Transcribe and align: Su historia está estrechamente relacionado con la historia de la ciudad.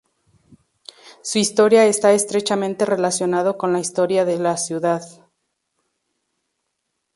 Su 1.21 1.37
historia 1.37 1.85
está 1.85 2.11
estrechamente 2.13 2.87
relacionado 2.87 3.55
con 3.59 3.71
la 3.71 3.81
historia 3.81 4.25
de 4.25 4.39
la 4.39 4.57
ciudad. 4.57 5.03